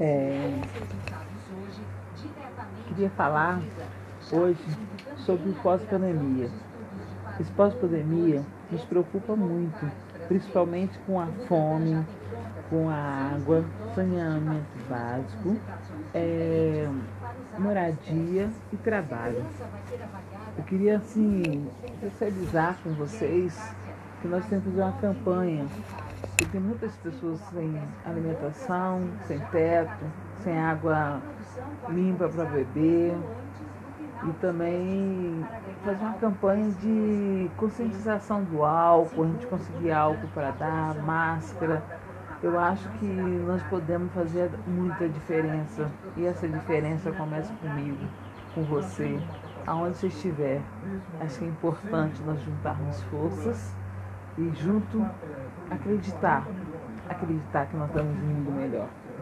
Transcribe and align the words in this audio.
É, 0.00 0.60
queria 2.88 3.10
falar 3.10 3.60
hoje 4.32 4.58
sobre 5.18 5.50
o 5.50 5.54
pós-pandemia. 5.62 6.50
Esse 7.38 7.52
pós-pandemia 7.52 8.42
nos 8.70 8.84
preocupa 8.84 9.36
muito, 9.36 9.88
principalmente 10.26 10.98
com 11.06 11.20
a 11.20 11.26
fome, 11.46 12.04
com 12.68 12.88
a 12.88 13.34
água, 13.34 13.64
saneamento 13.94 14.66
básico, 14.88 15.56
é, 16.12 16.88
moradia 17.58 18.50
e 18.72 18.76
trabalho. 18.78 19.44
Eu 20.58 20.64
queria 20.64 20.96
assim 20.96 21.68
especializar 22.02 22.78
com 22.82 22.90
vocês 22.94 23.56
que 24.20 24.26
nós 24.26 24.44
temos 24.46 24.66
uma 24.74 24.92
campanha, 24.92 25.66
porque 26.36 26.44
tem 26.52 26.60
muitas 26.60 26.94
pessoas 26.96 27.40
sem 27.50 27.82
alimentação, 28.04 29.08
sem 29.26 29.38
teto, 29.46 30.04
sem 30.42 30.58
água 30.58 31.22
limpa 31.88 32.28
para 32.28 32.44
beber. 32.44 33.16
E 34.22 34.32
também 34.40 35.46
fazer 35.84 36.04
uma 36.04 36.14
campanha 36.14 36.70
de 36.72 37.50
conscientização 37.56 38.44
do 38.44 38.64
álcool, 38.64 39.24
a 39.24 39.26
gente 39.28 39.46
conseguir 39.46 39.92
álcool 39.92 40.28
para 40.34 40.50
dar, 40.52 40.94
máscara. 41.02 41.82
Eu 42.42 42.58
acho 42.58 42.86
que 42.98 43.06
nós 43.06 43.62
podemos 43.64 44.12
fazer 44.12 44.50
muita 44.66 45.08
diferença. 45.08 45.90
E 46.16 46.26
essa 46.26 46.46
diferença 46.46 47.12
começa 47.12 47.52
comigo, 47.54 48.04
com 48.54 48.62
você, 48.64 49.18
aonde 49.66 49.96
você 49.96 50.08
estiver. 50.08 50.60
Acho 51.20 51.38
que 51.38 51.44
é 51.44 51.48
importante 51.48 52.22
nós 52.24 52.40
juntarmos 52.42 53.02
forças 53.04 53.74
e 54.38 54.52
junto 54.54 55.04
acreditar, 55.70 56.46
acreditar 57.08 57.66
que 57.66 57.76
nós 57.76 57.88
estamos 57.88 58.16
um 58.16 58.26
mundo 58.26 58.52
melhor. 58.52 58.88